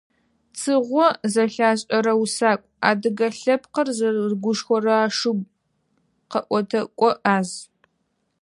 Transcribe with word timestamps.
Цыгъо 0.59 1.07
зэлъашӀэрэ 1.33 2.13
усакӀу, 2.23 2.69
адыгэ 2.89 3.27
лъэпкъыр 3.39 3.87
зэрыгушхорэ 3.97 4.95
ашуг, 5.05 5.39
къэӀотэкӀо 6.31 7.09
Ӏаз. 7.23 7.49